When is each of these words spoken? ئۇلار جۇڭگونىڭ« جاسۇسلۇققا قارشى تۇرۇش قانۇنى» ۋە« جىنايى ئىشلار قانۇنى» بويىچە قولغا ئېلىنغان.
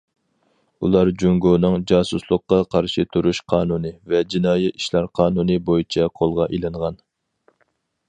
ئۇلار 0.85 1.11
جۇڭگونىڭ« 1.23 1.83
جاسۇسلۇققا 1.91 2.59
قارشى 2.77 3.07
تۇرۇش 3.17 3.43
قانۇنى» 3.55 3.93
ۋە« 4.15 4.25
جىنايى 4.35 4.75
ئىشلار 4.75 5.09
قانۇنى» 5.21 5.63
بويىچە 5.69 6.13
قولغا 6.21 6.53
ئېلىنغان. 6.55 7.03